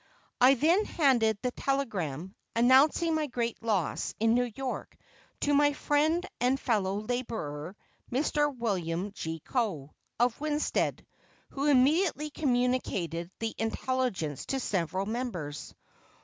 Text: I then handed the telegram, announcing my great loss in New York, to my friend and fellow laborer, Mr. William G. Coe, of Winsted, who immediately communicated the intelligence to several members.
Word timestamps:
I 0.41 0.55
then 0.55 0.85
handed 0.85 1.37
the 1.43 1.51
telegram, 1.51 2.33
announcing 2.55 3.13
my 3.13 3.27
great 3.27 3.61
loss 3.61 4.15
in 4.19 4.33
New 4.33 4.51
York, 4.55 4.97
to 5.41 5.53
my 5.53 5.73
friend 5.73 6.25
and 6.39 6.59
fellow 6.59 7.01
laborer, 7.01 7.75
Mr. 8.11 8.51
William 8.57 9.11
G. 9.11 9.41
Coe, 9.41 9.93
of 10.19 10.41
Winsted, 10.41 11.05
who 11.51 11.67
immediately 11.67 12.31
communicated 12.31 13.29
the 13.37 13.53
intelligence 13.59 14.47
to 14.47 14.59
several 14.59 15.05
members. 15.05 15.75